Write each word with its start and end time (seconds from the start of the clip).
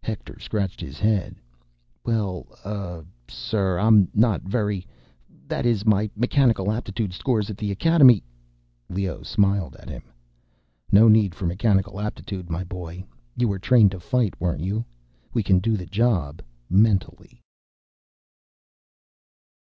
Hector 0.00 0.38
scratched 0.38 0.80
his 0.80 1.00
head. 1.00 1.34
"Well, 2.04 2.46
uh, 2.62 3.02
sir... 3.26 3.80
I'm 3.80 4.06
not 4.14 4.42
very... 4.42 4.86
that 5.48 5.66
is, 5.66 5.84
my 5.84 6.08
mechanical 6.14 6.70
aptitude 6.70 7.12
scores 7.12 7.50
at 7.50 7.56
the 7.56 7.72
Academy—" 7.72 8.22
Leoh 8.88 9.24
smiled 9.24 9.74
at 9.74 9.88
him. 9.90 10.04
"No 10.92 11.08
need 11.08 11.34
for 11.34 11.46
mechanical 11.46 11.98
aptitude, 12.00 12.48
my 12.48 12.62
boy. 12.62 13.02
You 13.36 13.48
were 13.48 13.58
trained 13.58 13.90
to 13.90 13.98
fight, 13.98 14.40
weren't 14.40 14.62
you? 14.62 14.84
We 15.34 15.42
can 15.42 15.58
do 15.58 15.76
the 15.76 15.86
job 15.86 16.42
mentally." 16.70 17.42